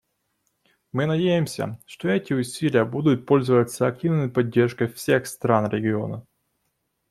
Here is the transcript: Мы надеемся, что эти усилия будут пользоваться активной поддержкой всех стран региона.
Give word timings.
Мы 0.93 1.05
надеемся, 1.05 1.77
что 1.85 2.07
эти 2.09 2.33
усилия 2.33 2.85
будут 2.85 3.27
пользоваться 3.27 3.85
активной 3.85 4.29
поддержкой 4.29 4.87
всех 4.87 5.27
стран 5.27 5.69
региона. 5.69 6.25